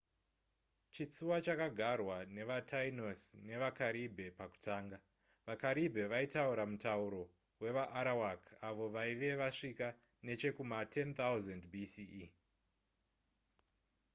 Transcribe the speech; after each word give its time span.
chitsuwa 0.93 1.37
chakagarwa 1.45 2.17
nevatainos 2.35 3.21
nevakaribhe 3.47 4.27
pakutanga 4.39 4.97
vakaribhe 5.47 6.03
vaitaura 6.13 6.63
mutauro 6.71 7.23
wevaarawak 7.61 8.41
avo 8.69 8.85
vaive 8.95 9.29
vasvika 9.41 9.87
nechekuma10,000 10.25 11.61
bce 11.71 12.25